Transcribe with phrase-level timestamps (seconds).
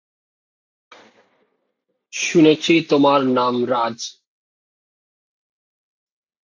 [2.13, 3.99] শুনেছি তোমার নাম রাজ।